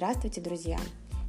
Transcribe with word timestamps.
Здравствуйте, 0.00 0.40
друзья! 0.40 0.78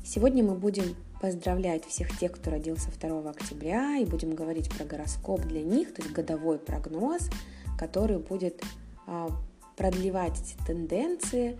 Сегодня 0.02 0.46
мы 0.46 0.56
будем 0.56 0.96
поздравлять 1.20 1.84
всех 1.84 2.18
тех, 2.18 2.32
кто 2.32 2.52
родился 2.52 2.88
2 3.02 3.29
октября, 3.29 3.97
и 3.97 4.06
будем 4.06 4.34
говорить 4.34 4.70
про 4.70 4.86
гороскоп 4.86 5.42
для 5.42 5.62
них, 5.62 5.94
то 5.94 6.02
есть 6.02 6.13
годовой 6.13 6.58
прогноз, 6.58 7.29
который 7.78 8.20
будет 8.20 8.63
а, 9.08 9.29
продлевать 9.76 10.40
эти 10.40 10.56
тенденции 10.65 11.60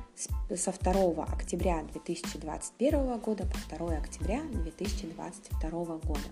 со 0.56 0.72
2 0.72 1.26
октября 1.26 1.84
2021 1.92 3.20
года 3.20 3.46
по 3.46 3.76
2 3.76 3.98
октября 3.98 4.42
2022 4.44 5.70
года. 5.70 6.30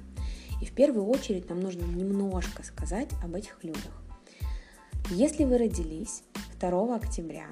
И 0.61 0.65
в 0.65 0.71
первую 0.71 1.07
очередь 1.07 1.49
нам 1.49 1.59
нужно 1.59 1.83
немножко 1.83 2.63
сказать 2.63 3.09
об 3.21 3.35
этих 3.35 3.61
людях. 3.65 4.01
Если 5.09 5.43
вы 5.43 5.57
родились 5.57 6.23
2 6.61 6.95
октября, 6.95 7.47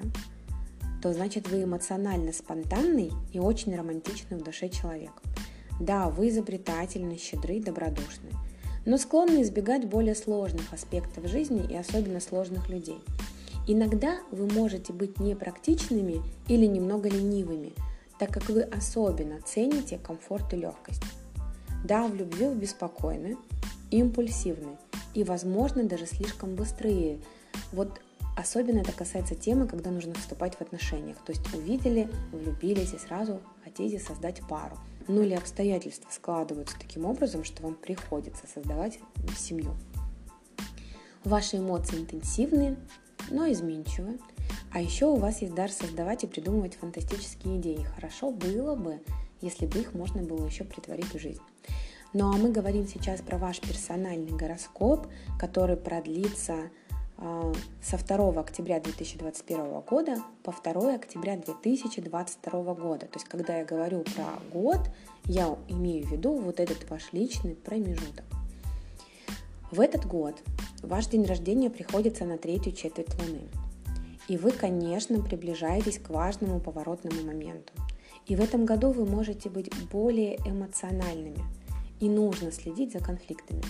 то 1.02 1.12
значит 1.12 1.48
вы 1.48 1.64
эмоционально 1.64 2.32
спонтанный 2.32 3.12
и 3.32 3.38
очень 3.38 3.76
романтичный 3.76 4.38
в 4.38 4.42
душе 4.42 4.68
человек. 4.68 5.12
Да, 5.80 6.08
вы 6.08 6.28
изобретательны, 6.28 7.16
щедры, 7.16 7.60
добродушны, 7.60 8.30
но 8.84 8.98
склонны 8.98 9.42
избегать 9.42 9.84
более 9.86 10.14
сложных 10.14 10.72
аспектов 10.72 11.26
жизни 11.28 11.66
и 11.70 11.76
особенно 11.76 12.20
сложных 12.20 12.68
людей. 12.68 13.00
Иногда 13.66 14.18
вы 14.30 14.46
можете 14.46 14.92
быть 14.92 15.20
непрактичными 15.20 16.22
или 16.48 16.66
немного 16.66 17.08
ленивыми, 17.08 17.74
так 18.18 18.30
как 18.32 18.48
вы 18.48 18.62
особенно 18.62 19.40
цените 19.42 19.98
комфорт 19.98 20.52
и 20.54 20.56
легкость. 20.56 21.02
Да, 21.84 22.08
в 22.08 22.14
любви 22.14 22.46
вы 22.46 22.54
беспокойны, 22.54 23.36
импульсивны 23.90 24.78
и, 25.14 25.22
возможно, 25.22 25.84
даже 25.84 26.06
слишком 26.06 26.54
быстрые. 26.54 27.18
Вот 27.72 28.00
Особенно 28.38 28.78
это 28.78 28.92
касается 28.92 29.34
темы, 29.34 29.66
когда 29.66 29.90
нужно 29.90 30.14
вступать 30.14 30.54
в 30.54 30.60
отношениях. 30.60 31.16
То 31.26 31.32
есть 31.32 31.52
увидели, 31.52 32.08
влюбились 32.30 32.94
и 32.94 32.98
сразу 32.98 33.40
хотите 33.64 33.98
создать 33.98 34.42
пару. 34.48 34.78
Ну 35.08 35.22
или 35.22 35.34
обстоятельства 35.34 36.08
складываются 36.12 36.76
таким 36.78 37.04
образом, 37.04 37.42
что 37.42 37.64
вам 37.64 37.74
приходится 37.74 38.46
создавать 38.46 39.00
семью. 39.36 39.74
Ваши 41.24 41.56
эмоции 41.56 41.96
интенсивные, 41.96 42.76
но 43.28 43.50
изменчивые. 43.50 44.18
А 44.72 44.80
еще 44.80 45.06
у 45.06 45.16
вас 45.16 45.42
есть 45.42 45.56
дар 45.56 45.68
создавать 45.72 46.22
и 46.22 46.28
придумывать 46.28 46.76
фантастические 46.76 47.56
идеи. 47.56 47.82
Хорошо 47.96 48.30
было 48.30 48.76
бы, 48.76 49.00
если 49.40 49.66
бы 49.66 49.80
их 49.80 49.94
можно 49.94 50.22
было 50.22 50.46
еще 50.46 50.62
притворить 50.62 51.12
в 51.12 51.18
жизнь. 51.18 51.42
Ну 52.12 52.32
а 52.32 52.36
мы 52.36 52.52
говорим 52.52 52.86
сейчас 52.86 53.20
про 53.20 53.36
ваш 53.36 53.58
персональный 53.58 54.30
гороскоп, 54.30 55.08
который 55.40 55.76
продлится 55.76 56.70
со 57.82 57.98
2 57.98 58.40
октября 58.40 58.78
2021 58.78 59.80
года 59.80 60.22
по 60.44 60.52
2 60.52 60.94
октября 60.94 61.36
2022 61.36 62.74
года. 62.74 63.06
То 63.06 63.16
есть, 63.16 63.26
когда 63.26 63.58
я 63.58 63.64
говорю 63.64 64.04
про 64.14 64.38
год, 64.52 64.78
я 65.24 65.56
имею 65.68 66.06
в 66.06 66.12
виду 66.12 66.36
вот 66.38 66.60
этот 66.60 66.88
ваш 66.88 67.12
личный 67.12 67.56
промежуток. 67.56 68.24
В 69.72 69.80
этот 69.80 70.06
год 70.06 70.36
ваш 70.82 71.06
день 71.06 71.24
рождения 71.24 71.70
приходится 71.70 72.24
на 72.24 72.38
третью 72.38 72.72
четверть 72.72 73.12
Луны. 73.20 73.48
И 74.28 74.36
вы, 74.36 74.52
конечно, 74.52 75.20
приближаетесь 75.20 75.98
к 75.98 76.10
важному 76.10 76.60
поворотному 76.60 77.22
моменту. 77.22 77.72
И 78.26 78.36
в 78.36 78.40
этом 78.40 78.64
году 78.64 78.92
вы 78.92 79.06
можете 79.06 79.50
быть 79.50 79.70
более 79.88 80.36
эмоциональными. 80.46 81.42
И 81.98 82.08
нужно 82.08 82.52
следить 82.52 82.92
за 82.92 83.00
конфликтами. 83.00 83.62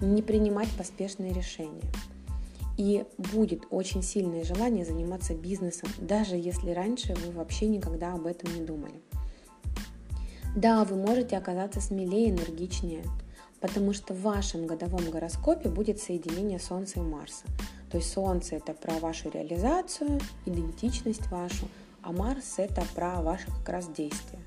Не 0.00 0.22
принимать 0.22 0.70
поспешные 0.76 1.34
решения– 1.34 1.82
и 2.78 3.04
будет 3.18 3.66
очень 3.70 4.02
сильное 4.02 4.44
желание 4.44 4.84
заниматься 4.84 5.34
бизнесом, 5.34 5.90
даже 5.98 6.36
если 6.36 6.70
раньше 6.70 7.14
вы 7.14 7.32
вообще 7.32 7.66
никогда 7.66 8.14
об 8.14 8.24
этом 8.24 8.54
не 8.54 8.64
думали. 8.64 9.02
Да, 10.56 10.84
вы 10.84 10.96
можете 10.96 11.36
оказаться 11.36 11.80
смелее, 11.80 12.30
энергичнее, 12.30 13.02
потому 13.60 13.92
что 13.92 14.14
в 14.14 14.22
вашем 14.22 14.66
годовом 14.66 15.10
гороскопе 15.10 15.68
будет 15.68 16.00
соединение 16.00 16.60
Солнца 16.60 17.00
и 17.00 17.02
Марса. 17.02 17.44
То 17.90 17.98
есть 17.98 18.12
Солнце 18.12 18.56
это 18.56 18.74
про 18.74 18.94
вашу 19.00 19.28
реализацию, 19.28 20.20
идентичность 20.46 21.26
вашу, 21.30 21.68
а 22.02 22.12
Марс 22.12 22.54
это 22.58 22.84
про 22.94 23.20
ваши 23.20 23.46
как 23.46 23.68
раз 23.68 23.88
действия. 23.88 24.38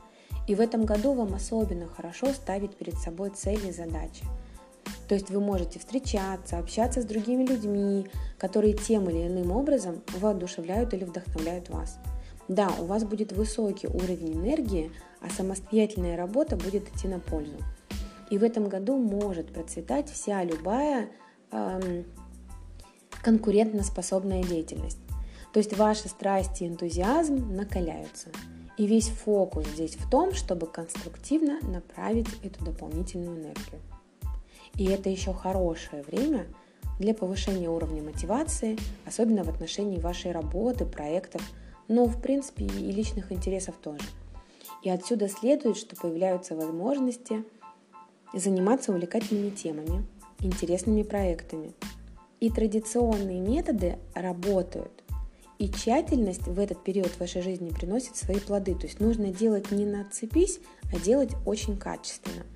И 0.47 0.55
в 0.55 0.61
этом 0.61 0.85
году 0.85 1.13
вам 1.13 1.33
особенно 1.33 1.87
хорошо 1.87 2.27
ставить 2.27 2.75
перед 2.77 2.95
собой 2.95 3.31
цели 3.31 3.67
и 3.67 3.73
задачи– 3.73 4.23
то 5.11 5.15
есть 5.15 5.29
вы 5.29 5.41
можете 5.41 5.77
встречаться, 5.77 6.57
общаться 6.57 7.01
с 7.01 7.03
другими 7.03 7.43
людьми, 7.43 8.07
которые 8.37 8.71
тем 8.71 9.09
или 9.09 9.27
иным 9.27 9.51
образом 9.51 10.01
воодушевляют 10.13 10.93
или 10.93 11.03
вдохновляют 11.03 11.67
вас. 11.67 11.97
Да, 12.47 12.71
у 12.79 12.85
вас 12.85 13.03
будет 13.03 13.33
высокий 13.33 13.87
уровень 13.87 14.35
энергии, 14.35 14.89
а 15.19 15.29
самостоятельная 15.29 16.15
работа 16.15 16.55
будет 16.55 16.87
идти 16.95 17.09
на 17.09 17.19
пользу. 17.19 17.57
И 18.29 18.37
в 18.37 18.43
этом 18.45 18.69
году 18.69 18.95
может 18.95 19.51
процветать 19.51 20.09
вся 20.09 20.45
любая 20.45 21.09
эм, 21.51 22.05
конкурентоспособная 23.21 24.43
деятельность. 24.43 24.99
То 25.51 25.59
есть 25.59 25.75
ваши 25.75 26.07
страсти 26.07 26.63
и 26.63 26.67
энтузиазм 26.69 27.53
накаляются. 27.53 28.29
И 28.77 28.87
весь 28.87 29.09
фокус 29.09 29.67
здесь 29.67 29.97
в 29.97 30.09
том, 30.09 30.33
чтобы 30.33 30.67
конструктивно 30.67 31.59
направить 31.63 32.29
эту 32.45 32.63
дополнительную 32.63 33.41
энергию. 33.41 33.81
И 34.81 34.85
это 34.85 35.11
еще 35.11 35.31
хорошее 35.31 36.01
время 36.01 36.47
для 36.97 37.13
повышения 37.13 37.69
уровня 37.69 38.01
мотивации, 38.01 38.79
особенно 39.05 39.43
в 39.43 39.49
отношении 39.49 39.99
вашей 39.99 40.31
работы, 40.31 40.87
проектов, 40.87 41.43
но 41.87 42.05
в 42.05 42.19
принципе 42.19 42.65
и 42.65 42.91
личных 42.91 43.31
интересов 43.31 43.75
тоже. 43.79 44.01
И 44.81 44.89
отсюда 44.89 45.29
следует, 45.29 45.77
что 45.77 45.95
появляются 45.95 46.55
возможности 46.55 47.43
заниматься 48.33 48.91
увлекательными 48.91 49.51
темами, 49.51 50.03
интересными 50.39 51.03
проектами. 51.03 51.73
И 52.39 52.49
традиционные 52.49 53.39
методы 53.39 53.99
работают. 54.15 55.03
И 55.59 55.69
тщательность 55.69 56.47
в 56.47 56.59
этот 56.59 56.83
период 56.83 57.19
вашей 57.19 57.43
жизни 57.43 57.69
приносит 57.69 58.15
свои 58.15 58.39
плоды. 58.39 58.73
То 58.73 58.87
есть 58.87 58.99
нужно 58.99 59.27
делать 59.27 59.69
не 59.69 59.85
на 59.85 60.05
цепись, 60.09 60.59
а 60.91 60.97
делать 60.97 61.33
очень 61.45 61.77
качественно. 61.77 62.47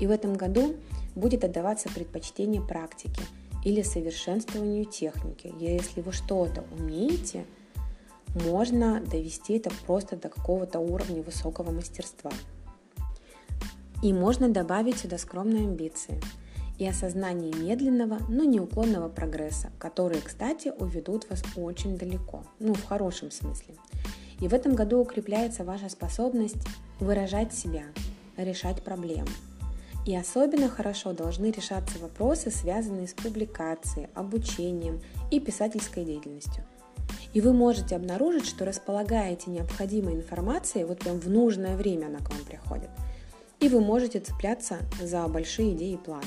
И 0.00 0.06
в 0.06 0.12
этом 0.12 0.34
году 0.34 0.76
будет 1.14 1.44
отдаваться 1.44 1.88
предпочтение 1.88 2.62
практике 2.62 3.22
или 3.64 3.82
совершенствованию 3.82 4.84
техники. 4.84 5.52
Если 5.58 6.00
вы 6.00 6.12
что-то 6.12 6.64
умеете, 6.78 7.44
можно 8.34 9.00
довести 9.00 9.54
это 9.54 9.70
просто 9.86 10.16
до 10.16 10.28
какого-то 10.28 10.78
уровня 10.78 11.22
высокого 11.22 11.70
мастерства. 11.70 12.30
И 14.02 14.12
можно 14.12 14.48
добавить 14.48 14.98
сюда 14.98 15.18
скромные 15.18 15.64
амбиции 15.64 16.20
и 16.78 16.86
осознание 16.86 17.52
медленного, 17.52 18.18
но 18.28 18.42
неуклонного 18.42 19.08
прогресса, 19.08 19.70
которые, 19.78 20.20
кстати, 20.22 20.72
уведут 20.76 21.28
вас 21.30 21.44
очень 21.54 21.96
далеко, 21.96 22.42
ну 22.58 22.74
в 22.74 22.84
хорошем 22.84 23.30
смысле. 23.30 23.76
И 24.40 24.48
в 24.48 24.54
этом 24.54 24.74
году 24.74 24.98
укрепляется 24.98 25.62
ваша 25.62 25.88
способность 25.88 26.66
выражать 26.98 27.54
себя, 27.54 27.84
решать 28.36 28.82
проблемы– 28.82 29.28
и 30.04 30.16
особенно 30.16 30.68
хорошо 30.68 31.12
должны 31.12 31.50
решаться 31.50 31.98
вопросы, 31.98 32.50
связанные 32.50 33.06
с 33.06 33.14
публикацией, 33.14 34.08
обучением 34.14 35.00
и 35.30 35.40
писательской 35.40 36.04
деятельностью. 36.04 36.64
И 37.32 37.40
вы 37.40 37.52
можете 37.52 37.96
обнаружить, 37.96 38.46
что 38.46 38.64
располагаете 38.64 39.50
необходимой 39.50 40.14
информацией, 40.14 40.84
вот 40.84 40.98
прям 40.98 41.18
в 41.18 41.28
нужное 41.30 41.76
время 41.76 42.06
она 42.06 42.18
к 42.18 42.30
вам 42.30 42.44
приходит. 42.44 42.90
И 43.60 43.68
вы 43.68 43.80
можете 43.80 44.20
цепляться 44.20 44.78
за 45.00 45.26
большие 45.28 45.74
идеи 45.74 45.94
и 45.94 45.96
планы. 45.96 46.24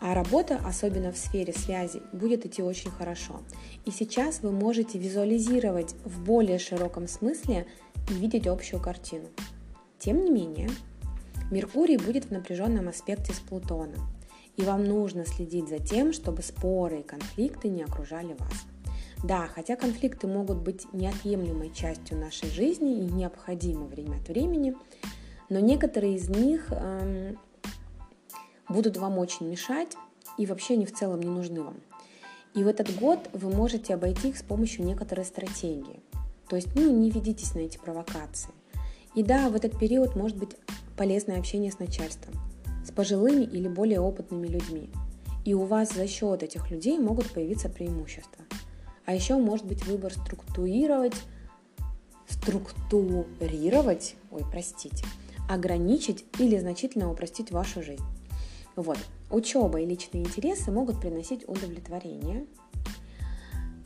А 0.00 0.12
работа, 0.12 0.60
особенно 0.66 1.12
в 1.12 1.16
сфере 1.16 1.52
связи, 1.52 2.02
будет 2.12 2.44
идти 2.44 2.62
очень 2.62 2.90
хорошо. 2.90 3.40
И 3.86 3.90
сейчас 3.90 4.42
вы 4.42 4.50
можете 4.50 4.98
визуализировать 4.98 5.94
в 6.04 6.22
более 6.22 6.58
широком 6.58 7.08
смысле 7.08 7.66
и 8.10 8.14
видеть 8.14 8.46
общую 8.46 8.82
картину. 8.82 9.28
Тем 9.98 10.22
не 10.22 10.30
менее, 10.30 10.68
Меркурий 11.50 11.96
будет 11.96 12.26
в 12.26 12.30
напряженном 12.30 12.88
аспекте 12.88 13.32
с 13.32 13.38
Плутоном, 13.38 14.08
и 14.56 14.62
вам 14.62 14.84
нужно 14.84 15.26
следить 15.26 15.68
за 15.68 15.78
тем, 15.78 16.12
чтобы 16.12 16.42
споры 16.42 17.00
и 17.00 17.02
конфликты 17.02 17.68
не 17.68 17.82
окружали 17.82 18.34
вас. 18.38 18.52
Да, 19.22 19.46
хотя 19.46 19.76
конфликты 19.76 20.26
могут 20.26 20.58
быть 20.58 20.86
неотъемлемой 20.92 21.72
частью 21.72 22.18
нашей 22.18 22.50
жизни 22.50 22.98
и 22.98 23.10
необходимы 23.10 23.86
время 23.86 24.16
от 24.16 24.28
времени, 24.28 24.76
но 25.48 25.60
некоторые 25.60 26.16
из 26.16 26.28
них 26.28 26.66
эм, 26.70 27.38
будут 28.68 28.96
вам 28.96 29.18
очень 29.18 29.48
мешать 29.48 29.96
и 30.36 30.46
вообще 30.46 30.74
они 30.74 30.86
в 30.86 30.92
целом 30.92 31.20
не 31.20 31.30
нужны 31.30 31.62
вам. 31.62 31.76
И 32.54 32.62
в 32.62 32.68
этот 32.68 32.94
год 32.98 33.30
вы 33.32 33.50
можете 33.50 33.94
обойти 33.94 34.28
их 34.28 34.38
с 34.38 34.42
помощью 34.42 34.84
некоторой 34.84 35.24
стратегии. 35.24 36.00
То 36.48 36.56
есть 36.56 36.68
ну, 36.74 36.90
не 36.90 37.10
ведитесь 37.10 37.54
на 37.54 37.60
эти 37.60 37.78
провокации. 37.78 38.52
И 39.14 39.22
да, 39.22 39.48
в 39.48 39.56
этот 39.56 39.78
период 39.78 40.16
может 40.16 40.36
быть 40.36 40.56
полезное 40.96 41.38
общение 41.38 41.72
с 41.72 41.78
начальством, 41.78 42.34
с 42.86 42.90
пожилыми 42.90 43.44
или 43.44 43.68
более 43.68 44.00
опытными 44.00 44.46
людьми. 44.46 44.90
И 45.44 45.54
у 45.54 45.64
вас 45.64 45.92
за 45.92 46.06
счет 46.06 46.42
этих 46.42 46.70
людей 46.70 46.98
могут 46.98 47.30
появиться 47.30 47.68
преимущества. 47.68 48.44
А 49.04 49.14
еще 49.14 49.36
может 49.36 49.66
быть 49.66 49.84
выбор 49.86 50.12
структурировать 50.12 51.14
структурировать, 52.28 54.16
ой, 54.30 54.42
простите, 54.50 55.04
ограничить 55.48 56.24
или 56.38 56.58
значительно 56.58 57.10
упростить 57.10 57.50
вашу 57.50 57.82
жизнь. 57.82 58.04
Вот. 58.76 58.98
Учеба 59.30 59.80
и 59.80 59.86
личные 59.86 60.24
интересы 60.24 60.70
могут 60.70 61.00
приносить 61.00 61.48
удовлетворение. 61.48 62.46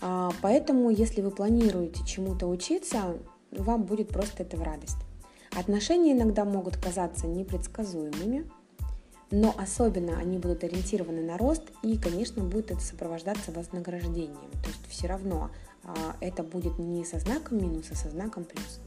А, 0.01 0.31
поэтому, 0.41 0.91
если 0.91 1.21
вы 1.21 1.31
планируете 1.31 2.05
чему-то 2.07 2.47
учиться, 2.47 3.17
вам 3.51 3.85
будет 3.85 4.09
просто 4.09 4.45
это 4.45 4.57
в 4.57 4.63
радость. 4.63 4.99
Отношения 5.59 6.13
иногда 6.13 6.45
могут 6.45 6.77
казаться 6.77 7.27
непредсказуемыми, 7.27 8.49
но 9.33 9.53
особенно 9.59 10.17
они 10.17 10.39
будут 10.39 10.63
ориентированы 10.63 11.21
на 11.21 11.37
рост 11.37 11.65
и, 11.83 11.99
конечно, 11.99 12.45
будет 12.45 12.71
это 12.71 12.81
сопровождаться 12.81 13.51
вознаграждением. 13.51 14.51
То 14.63 14.69
есть 14.69 14.87
все 14.89 15.09
равно 15.09 15.51
а, 15.83 16.15
это 16.21 16.45
будет 16.45 16.79
не 16.79 17.05
со 17.05 17.19
знаком 17.19 17.59
минус, 17.59 17.87
а 17.91 17.97
со 17.97 18.09
знаком 18.09 18.45
плюс. 18.45 18.79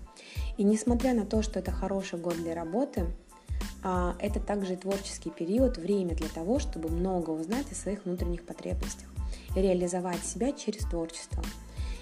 И 0.56 0.64
несмотря 0.64 1.14
на 1.14 1.26
то, 1.26 1.42
что 1.42 1.60
это 1.60 1.72
хороший 1.72 2.18
год 2.20 2.38
для 2.38 2.56
работы, 2.56 3.06
а, 3.84 4.16
это 4.20 4.40
также 4.40 4.78
творческий 4.78 5.30
период, 5.30 5.76
время 5.76 6.16
для 6.16 6.30
того, 6.30 6.60
чтобы 6.60 6.88
много 6.88 7.32
узнать 7.32 7.70
о 7.70 7.76
своих 7.76 8.06
внутренних 8.06 8.46
потребностях 8.46 9.10
и 9.58 9.62
реализовать 9.62 10.24
себя 10.24 10.54
через 10.54 10.86
творчество. 10.86 11.44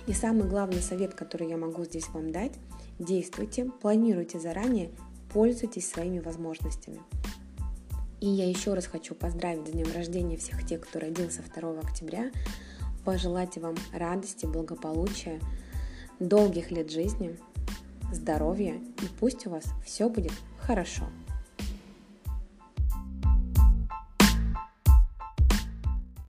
И 0.06 0.14
самый 0.14 0.48
главный 0.48 0.82
совет, 0.82 1.16
который 1.16 1.50
я 1.50 1.58
могу 1.58 1.86
здесь 1.86 2.08
вам 2.10 2.32
дать, 2.32 2.54
действуйте, 3.00 3.66
планируйте 3.66 4.40
заранее, 4.40 4.92
пользуйтесь 5.34 5.90
своими 5.90 6.20
возможностями. 6.20 7.02
И 8.20 8.28
я 8.28 8.48
еще 8.48 8.74
раз 8.74 8.86
хочу 8.86 9.16
поздравить 9.16 9.68
с 9.68 9.72
днем 9.72 9.88
рождения 9.94 10.38
всех 10.38 10.66
тех, 10.66 10.82
кто 10.82 11.00
родился 11.00 11.42
2 11.42 11.80
октября, 11.80 12.32
пожелать 13.06 13.58
вам 13.58 13.76
радости, 13.94 14.46
благополучия, 14.46 15.40
долгих 16.20 16.70
лет 16.70 16.92
жизни, 16.92 17.38
здоровья 18.12 18.74
и 18.76 19.06
пусть 19.20 19.48
у 19.48 19.52
вас 19.52 19.64
все 19.86 20.10
будет 20.10 20.34
хорошо. 20.60 21.06